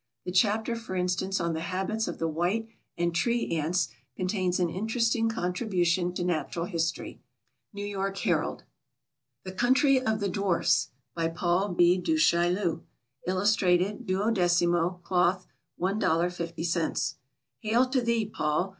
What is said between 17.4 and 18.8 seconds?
Hail to thee, Paul!